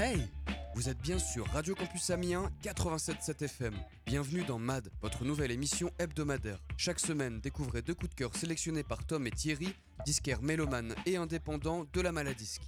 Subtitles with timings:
[0.00, 0.28] Hey
[0.76, 3.74] Vous êtes bien sur Radio Campus Amiens 87.7 FM.
[4.06, 6.62] Bienvenue dans MAD, votre nouvelle émission hebdomadaire.
[6.76, 9.74] Chaque semaine, découvrez deux coups de cœur sélectionnés par Tom et Thierry,
[10.06, 12.62] disquaires mélomanes et indépendants de la maladisque.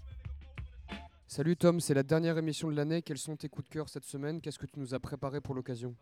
[1.29, 3.01] Salut Tom, c'est la dernière émission de l'année.
[3.01, 4.40] Quels sont tes coups de cœur cette semaine?
[4.40, 5.94] Qu'est-ce que tu nous as préparé pour l'occasion?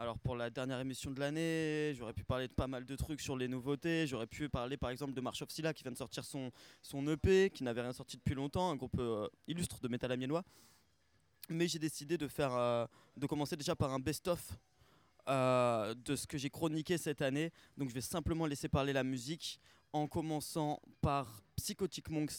[0.00, 3.20] Alors pour la dernière émission de l'année, j'aurais pu parler de pas mal de trucs
[3.20, 4.06] sur les nouveautés.
[4.06, 6.50] J'aurais pu parler par exemple de March of Silla qui vient de sortir son,
[6.80, 10.42] son EP, qui n'avait rien sorti depuis longtemps, un groupe euh, illustre de métal amiénois.
[11.50, 12.86] Mais j'ai décidé de, faire, euh,
[13.18, 14.56] de commencer déjà par un best-of
[15.28, 17.52] euh, de ce que j'ai chroniqué cette année.
[17.76, 19.60] Donc je vais simplement laisser parler la musique
[19.92, 22.32] en commençant par Psychotic Monks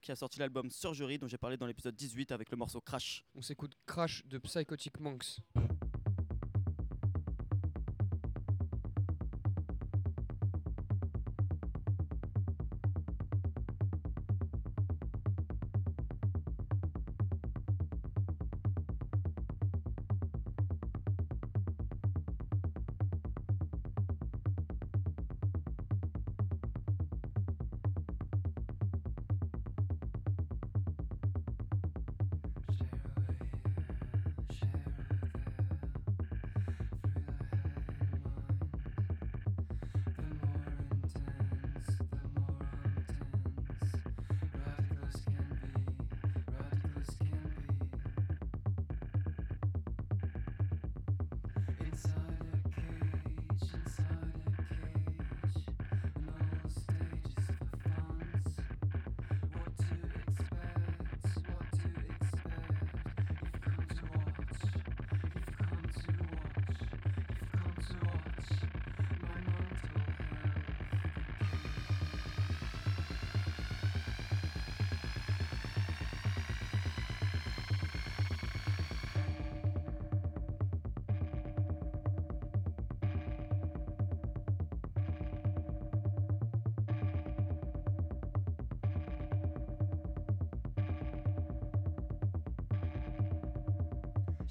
[0.00, 3.24] qui a sorti l'album Surgery dont j'ai parlé dans l'épisode 18 avec le morceau Crash.
[3.34, 5.40] On s'écoute Crash de Psychotic Monks.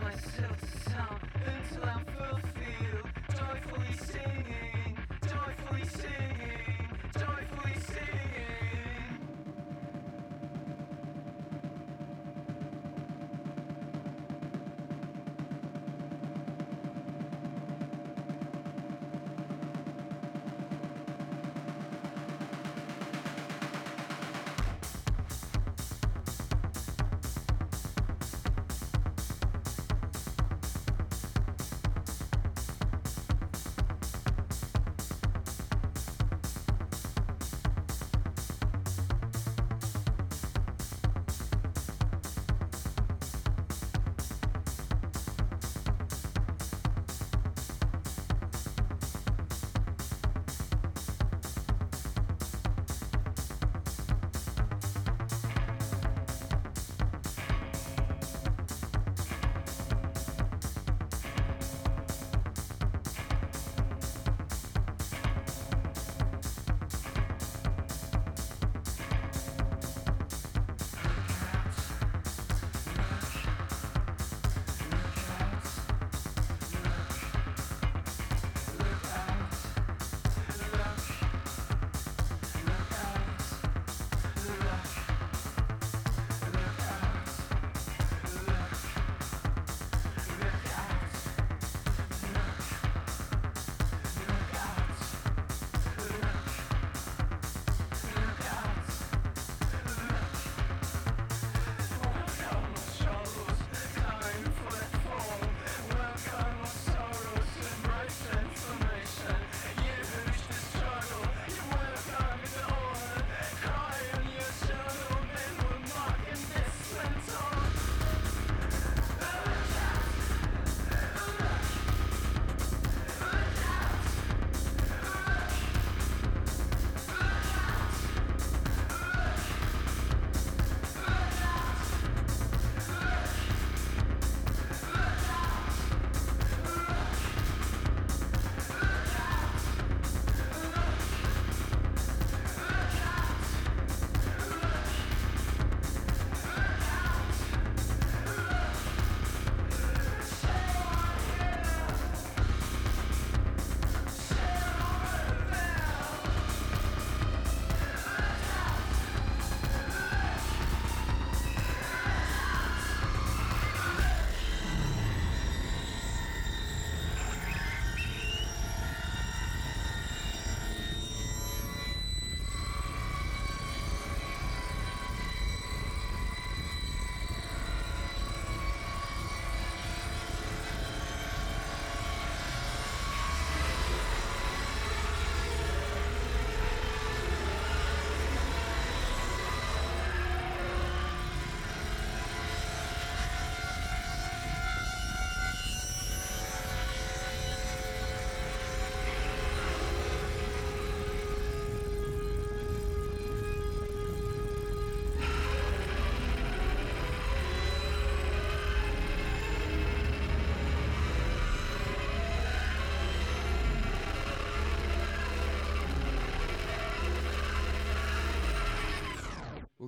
[0.00, 2.51] myself to sound until I'm fulfilled.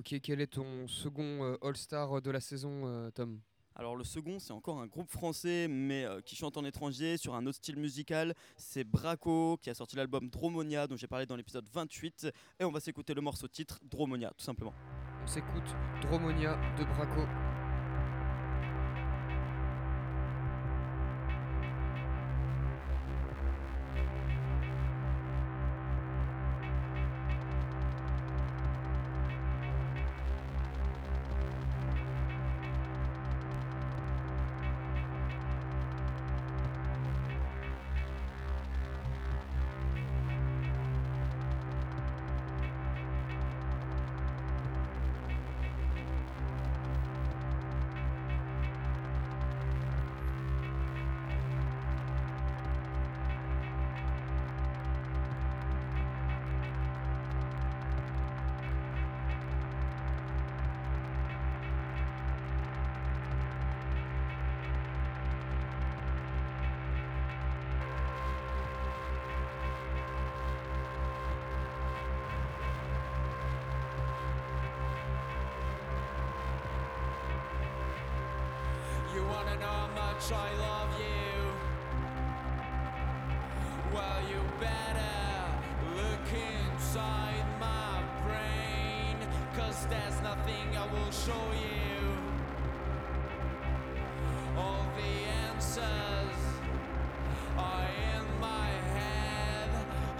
[0.05, 3.39] Ok, quel est ton second All-Star de la saison, Tom?
[3.73, 7.43] Alors le second, c'est encore un groupe français, mais qui chante en étranger sur un
[7.47, 8.35] autre style musical.
[8.55, 12.27] C'est Braco, qui a sorti l'album Dromonia, dont j'ai parlé dans l'épisode 28.
[12.59, 14.75] Et on va s'écouter le morceau titre Dromonia, tout simplement.
[15.23, 17.21] On s'écoute Dromonia de Braco.
[79.45, 81.53] Much I love you.
[83.93, 85.17] Well, you better
[85.95, 89.17] look inside my brain,
[89.55, 92.17] cause there's nothing I will show you.
[94.57, 95.13] All the
[95.47, 96.39] answers
[97.57, 99.69] are in my head.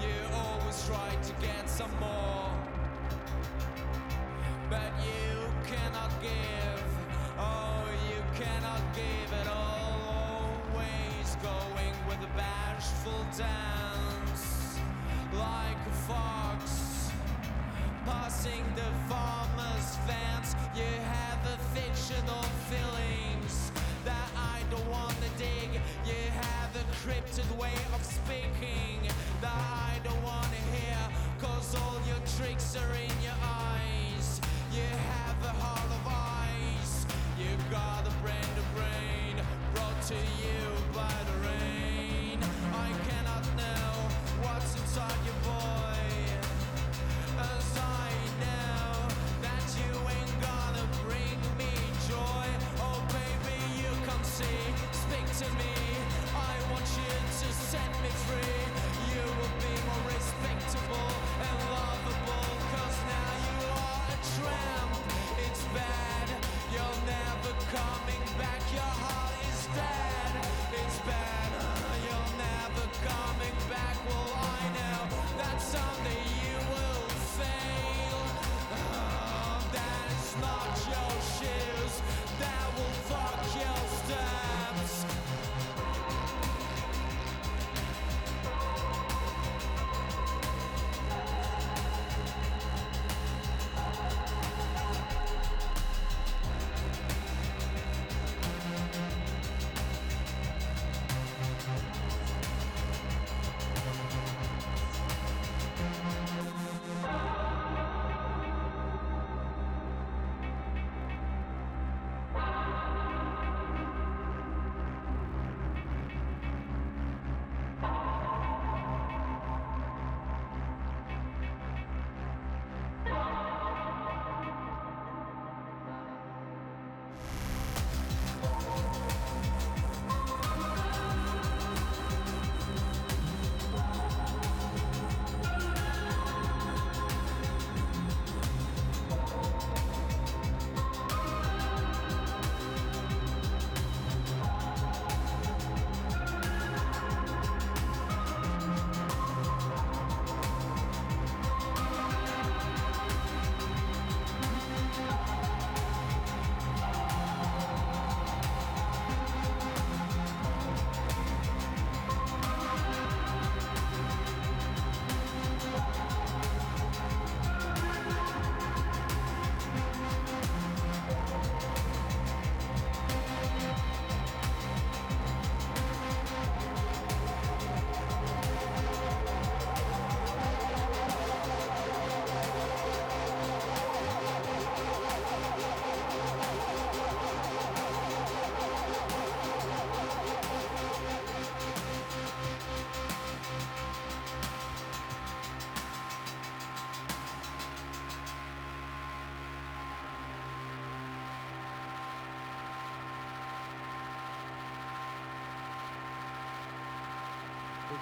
[0.01, 2.14] You always try to get some more,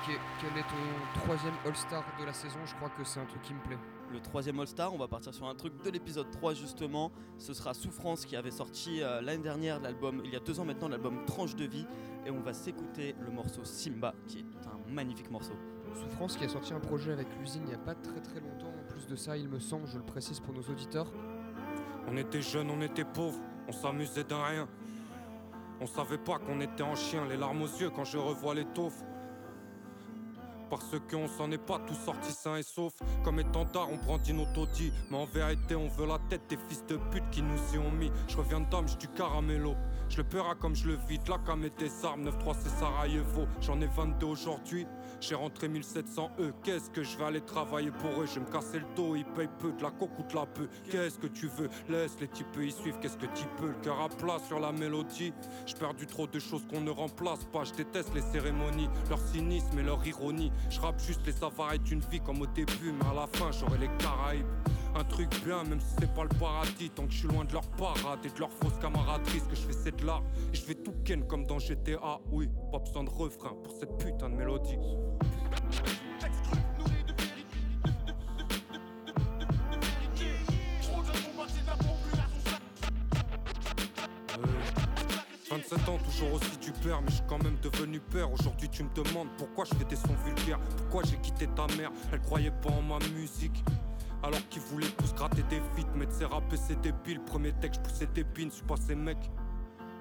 [0.03, 2.60] Ok, quel est ton troisième All-Star de la saison?
[2.65, 3.77] Je crois que c'est un truc qui me plaît.
[4.12, 7.10] Le troisième All-Star, on va partir sur un truc de l'épisode 3 justement.
[7.38, 10.65] Ce sera Souffrance qui avait sorti euh, l'année dernière l'album, il y a deux ans
[10.65, 11.86] maintenant, l'album Tranche de vie.
[12.25, 15.53] Et on va s'écouter le morceau Simba, qui est un magnifique morceau.
[15.95, 18.74] Souffrance qui a sorti un projet avec l'usine il n'y a pas très très longtemps.
[18.77, 21.07] En plus de ça, il me semble, je le précise pour nos auditeurs.
[22.10, 24.67] On était jeunes, on était pauvres, on s'amusait de rien.
[25.79, 28.65] On savait pas qu'on était en chien, les larmes aux yeux quand je revois les
[28.65, 29.01] taufs.
[30.74, 32.98] Parce qu'on s'en est pas tous sortis sains et saufs.
[33.24, 34.92] Comme étendard, on prend nos taudis.
[35.12, 37.92] Mais en vérité, on veut la tête des fils de pute qui nous y ont
[37.92, 38.12] mis.
[38.27, 39.75] Je reviens de du caramello.
[40.10, 43.48] Je le paiera comme je le vide, la cam et tes armes, 9-3 c'est Sarajevo,
[43.62, 44.86] j'en ai 22 aujourd'hui,
[45.22, 48.51] j'ai rentré 1700 E, qu'est-ce que je vais aller travailler pour eux, je vais me
[48.51, 51.27] casser le dos, ils payent peu, de la coque ou de la peu, qu'est-ce que
[51.27, 54.38] tu veux, laisse les types y suivre, qu'est-ce que tu peux, le cœur à plat
[54.48, 55.34] sur la mélodie,
[55.65, 59.77] je perdu trop de choses qu'on ne remplace pas, je déteste les cérémonies, leur cynisme
[59.79, 63.13] et leur ironie, je rappe juste les savaries d'une vie comme au début, mais à
[63.13, 64.46] la fin j'aurai les Caraïbes.
[64.95, 66.89] Un truc bien, même si c'est pas le paradis.
[66.91, 69.39] Tant que je suis loin de leur parade et de leur fausse camaraderie.
[69.39, 70.23] Ce que je fais, c'est de l'art.
[70.51, 72.19] Et je fais tout ken comme dans GTA.
[72.31, 74.77] Oui, pas besoin de refrain pour cette putain de mélodie.
[84.38, 84.45] Euh,
[85.50, 88.31] 27 ans, toujours aussi du père, mais je suis quand même devenu père.
[88.31, 91.91] Aujourd'hui, tu me demandes pourquoi je fais des sons vulgaires, pourquoi j'ai quitté ta mère?
[92.12, 93.63] Elle croyait pas en ma musique.
[94.24, 97.20] Alors qu'ils voulaient tous gratter des feats, mettre ses rappes c'est débile.
[97.22, 99.30] Premier texte, poussais des je suis pas ces mecs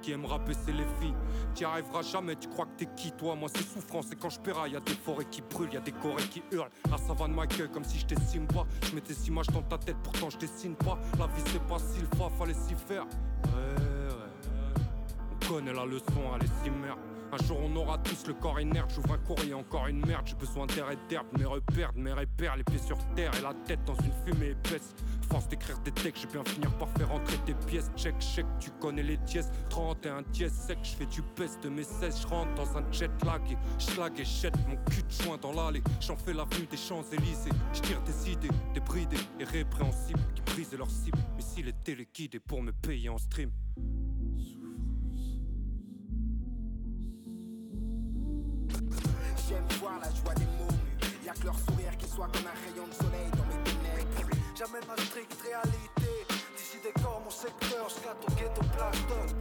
[0.01, 1.15] qui aiment rapper, c'est les filles.
[1.55, 3.35] T'y arriveras jamais, tu crois que t'es qui toi?
[3.35, 6.23] Moi c'est souffrance, et quand je y y'a des forêts qui brûlent, y'a des corées
[6.25, 6.71] qui hurlent.
[6.91, 8.65] La savane m'accueille comme si je t'estime pas.
[8.85, 10.99] Je mets tes images dans ta tête, pourtant je dessine pas.
[11.19, 12.07] La vie c'est pas si le
[12.39, 13.05] fallait s'y faire.
[13.45, 14.83] Ouais, ouais.
[15.33, 16.99] On connaît la leçon, allez s'y merde.
[17.35, 20.35] Un jour on aura tous le corps inerte, j'ouvre un courrier, encore une merde, j'ai
[20.35, 23.83] besoin d'air et d'herbe, mes repères, mes repères, les pieds sur terre et la tête
[23.87, 24.95] dans une fumée épaisse.
[25.31, 27.91] Force d'écrire des textes, j'ai bien finir par faire entrer tes pièces.
[27.97, 29.51] Check, check, tu connais les dièses.
[29.71, 33.11] 31 dièse sec, je fais du peste de mes 16, je rentre dans un jet
[33.25, 35.83] lag et schlag et jette mon cul de joint dans l'allée.
[36.01, 38.83] J'en fais l'avenue des Champs-Élysées, je tire des idées, des
[39.41, 41.19] et répréhensibles qui brisent leur cible.
[41.35, 43.51] Mais était liquide et pour me payer en stream?
[51.33, 54.37] Y'a que leur sourire qui soit comme un rayon de soleil dans mes ténèbres.
[54.55, 56.27] J'amène ma stricte réalité.
[56.57, 59.37] D'ici des corps, mon secteur, je au ghetto plastoc.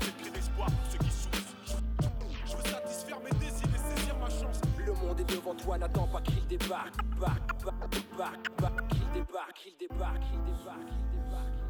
[0.00, 1.80] J'ai pris d'espoir pour ceux qui souffrent.
[2.44, 4.60] Je veux satisfaire mes désirs et saisir ma chance.
[4.84, 7.02] Le monde est devant toi, n'attends pas qu'il débarque.
[7.18, 11.68] Barque, barque, barque, barque, qu'il débarque, qu'il débarque, qu'il débarque, qu'il débarque.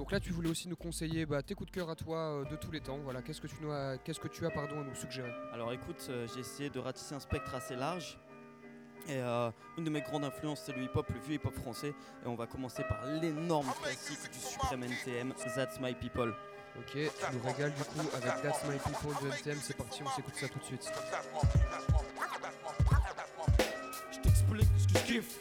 [0.00, 2.44] Donc là, tu voulais aussi nous conseiller bah, tes coups de cœur à toi euh,
[2.46, 2.96] de tous les temps.
[3.04, 6.06] Voilà, qu'est-ce que tu, as, qu'est-ce que tu as pardon, à nous suggérer Alors écoute,
[6.08, 8.18] euh, j'ai essayé de ratisser un spectre assez large.
[9.08, 11.92] Et euh, une de mes grandes influences, c'est le hip-hop, le vieux hip-hop français.
[12.24, 16.34] Et on va commencer par l'énorme classique du suprême NTM, That's My People.
[16.78, 19.58] Ok, tu nous régales du coup avec That's My People de NTM.
[19.60, 20.90] C'est parti, on s'écoute ça tout de suite.
[24.12, 25.40] Je t'explique ce que je kiffe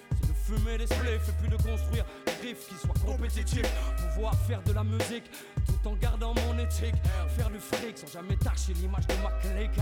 [0.50, 2.06] fumer des spliffs et puis de construire
[2.42, 3.72] des riffs qui soient compétitifs.
[4.14, 5.30] Pouvoir faire de la musique
[5.66, 6.96] tout en gardant mon éthique.
[7.36, 9.80] Faire du fric sans jamais tâcher l'image de ma clique.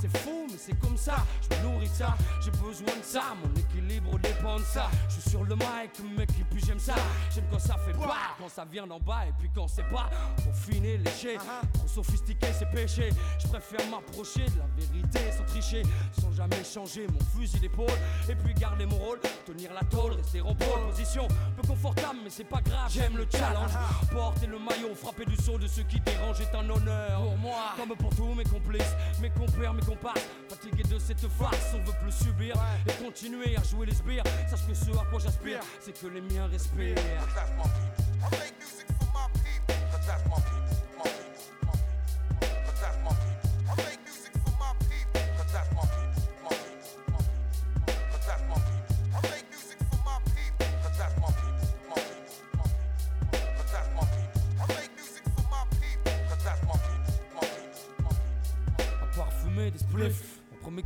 [0.00, 1.16] C'est fou, mais c'est comme ça.
[1.42, 3.22] Je me nourris ça, j'ai besoin de ça.
[3.42, 4.88] Mon équilibre dépend de ça.
[5.08, 6.94] Je suis sur le mic, mec, et puis j'aime ça.
[7.34, 10.10] J'aime quand ça fait pas, quand ça vient d'en bas, et puis quand c'est pas.
[10.44, 11.36] Pour finir, lécher,
[11.72, 13.10] trop sophistiqué, c'est péché.
[13.42, 15.82] Je préfère m'approcher de la vérité sans tricher,
[16.20, 17.86] sans jamais changer mon fusil d'épaule.
[18.28, 21.26] Et puis garder mon rôle, tenir la tôle, rester en pole position.
[21.56, 22.90] Peu confortable, mais c'est pas grave.
[22.90, 23.72] J'aime le challenge.
[24.12, 27.22] Porter le maillot, frapper du saut de ceux qui dérangent est un honneur.
[27.22, 30.26] Pour moi, comme pour tous mes complices, mes compères, mes comparses.
[30.48, 32.54] Fatigué de cette farce, on veut plus subir
[32.86, 34.24] et continuer à jouer les sbires.
[34.48, 36.96] Sache que ce à quoi j'aspire, c'est que les miens respirent.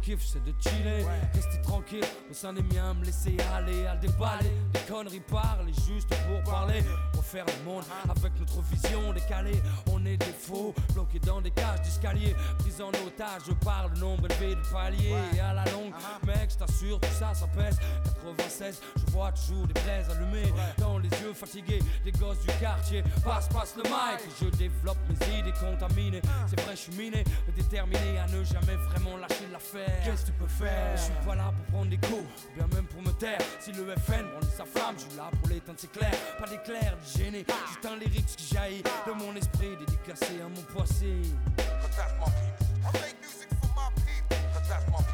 [0.04, 4.50] C'est de chiller, rester tranquille au sein des miens, me laisser aller à déballer.
[4.73, 6.82] Des conneries parler juste pour parler,
[7.16, 9.62] refaire le monde avec notre vision décalée.
[9.92, 10.75] On est défaut.
[10.92, 15.14] Bloqué dans des cages d'escalier, pris en otage, je parle, nombre élevé de paliers.
[15.37, 15.92] Et à la longue,
[16.26, 17.78] mec, je t'assure, tout ça, ça pèse.
[18.25, 23.04] 96, je vois toujours des braises allumées dans les yeux fatigués des gosses du quartier.
[23.25, 26.23] Passe, passe le mic, je développe mes idées contaminées.
[26.49, 29.92] C'est vrai, je suis miné, mais déterminé à ne jamais vraiment lâcher l'affaire.
[30.05, 32.67] Qu'est-ce que tu peux faire Je suis pas là pour prendre des coups, ou bien
[32.75, 33.39] même pour me taire.
[33.61, 36.13] Si le FN brandit sa flamme, je suis là pour l'éteindre, c'est clair.
[36.39, 40.63] Pas d'éclair, de gêner, juste un lyrique qui jaillit de mon esprit dédicacé à mon
[40.63, 40.85] people.
[42.85, 45.12] I make music for my people.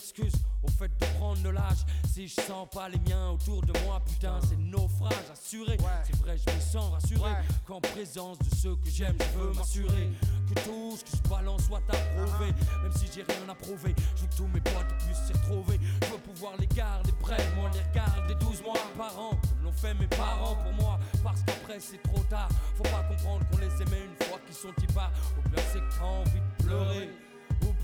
[0.00, 0.32] Excuse
[0.62, 1.84] au fait de prendre de l'âge.
[2.12, 5.76] Si je sens pas les miens autour de moi, putain, c'est naufrage assuré.
[6.04, 7.30] C'est vrai, je me sens rassuré
[7.66, 10.10] qu'en présence de ceux que j'aime, je veux m'assurer
[10.48, 12.52] que tout ce que je balance soit approuvé.
[12.82, 15.78] Même si j'ai rien à prouver, je veux que tous mes potes puissent s'y retrouver.
[16.02, 19.64] Je veux pouvoir les garder près, de moi les regarder 12 mois par an, comme
[19.64, 20.98] l'ont fait mes parents pour moi.
[21.22, 24.72] Parce qu'après c'est trop tard, faut pas comprendre qu'on les aimait une fois qu'ils sont
[24.82, 25.12] ipars.
[25.38, 27.29] Au pire, c'est que t'as envie de pleurer.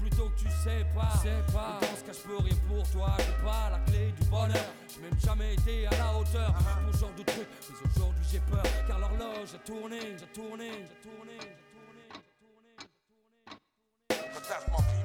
[0.09, 1.79] Plutôt que tu sais pas, sais pas.
[1.81, 3.17] Dans ce cas, je peux rien pour toi.
[3.19, 4.71] J'ai pas la clé du bonheur.
[4.89, 7.49] J'ai même jamais été à la hauteur pour ce genre de truc.
[7.69, 12.07] Mais aujourd'hui, j'ai peur car l'horloge a tourné, j'ai tourné, j'ai tourné, j'ai tourné,
[13.49, 14.96] j'ai tourné, j'ai tourné.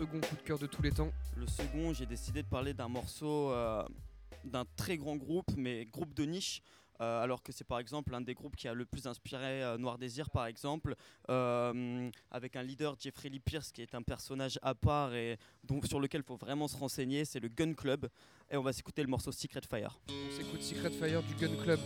[0.00, 2.88] Second coup de cœur de tous les temps Le second, j'ai décidé de parler d'un
[2.88, 3.84] morceau euh,
[4.44, 6.62] d'un très grand groupe, mais groupe de niche.
[7.02, 9.76] euh, alors que c'est par exemple un des groupes qui a le plus inspiré euh,
[9.76, 10.94] Noir Désir par exemple,
[11.28, 15.86] euh, avec un leader Jeffrey Lee Pierce qui est un personnage à part et donc,
[15.86, 18.08] sur lequel il faut vraiment se renseigner, c'est le Gun Club.
[18.50, 20.00] Et on va s'écouter le morceau Secret Fire.
[20.08, 21.78] On s'écoute Secret Fire du Gun Club.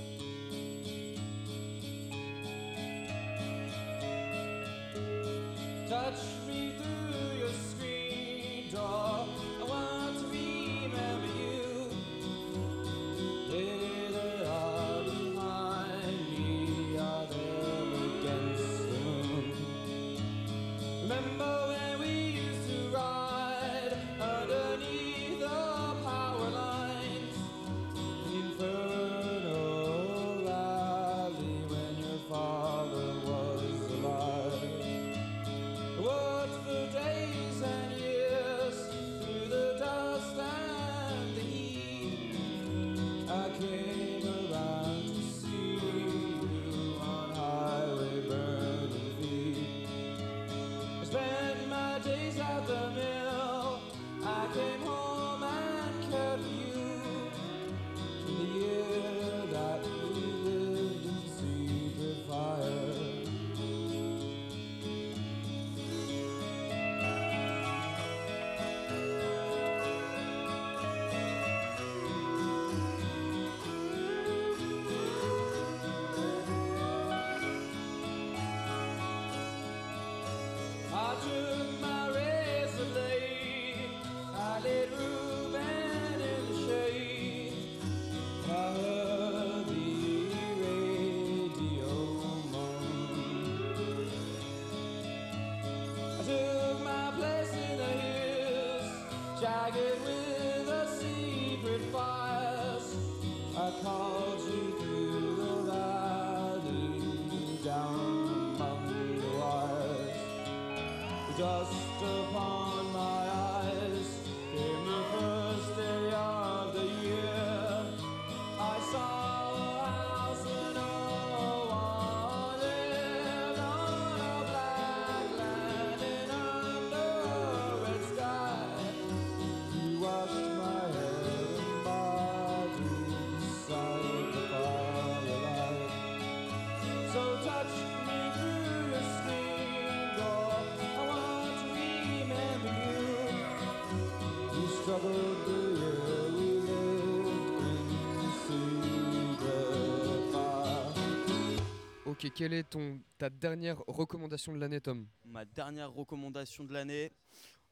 [152.35, 155.07] Quelle est ton, ta dernière recommandation de l'année, Tom?
[155.25, 157.13] Ma dernière recommandation de l'année,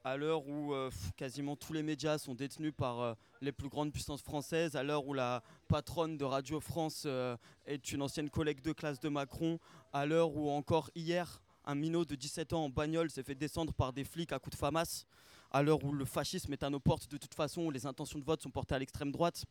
[0.04, 3.92] à l'heure où euh, quasiment tous les médias sont détenus par euh, les plus grandes
[3.92, 8.60] puissances françaises, à l'heure où la patronne de Radio France euh, est une ancienne collègue
[8.60, 9.58] de classe de Macron,
[9.92, 13.72] à l'heure où encore hier, un minot de 17 ans en bagnole s'est fait descendre
[13.72, 15.06] par des flics à coups de FAMAS,
[15.50, 18.20] à l'heure où le fascisme est à nos portes de toute façon, où les intentions
[18.20, 19.44] de vote sont portées à l'extrême droite.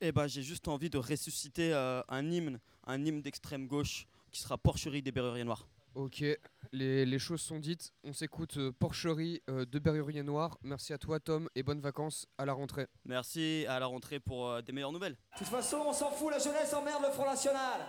[0.00, 4.40] Eh ben, j'ai juste envie de ressusciter euh, un hymne, un hymne d'extrême gauche qui
[4.40, 5.66] sera Porcherie des Berruriers Noirs.
[5.94, 6.24] Ok,
[6.72, 7.92] les, les choses sont dites.
[8.02, 10.58] On s'écoute euh, Porcherie euh, de Berrurier Noir.
[10.62, 12.88] Merci à toi, Tom, et bonnes vacances à la rentrée.
[13.04, 15.16] Merci à la rentrée pour euh, des meilleures nouvelles.
[15.34, 17.80] De toute façon, on s'en fout, la jeunesse emmerde le Front National.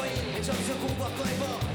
[0.00, 1.71] Est très très porcherie, les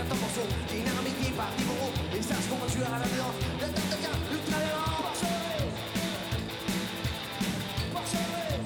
[0.00, 3.88] anti un morceau, dynamité par Liboro, et ça se conduire à la violence, le temps
[3.92, 5.12] devient ultra violent.
[7.92, 8.60] Porcherie.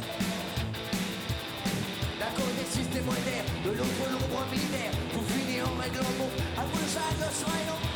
[2.20, 6.35] D'un côté système monétaire, de l'autre le droit militaire, pour finir en règle en mots,
[6.57, 7.93] après le sac le sera et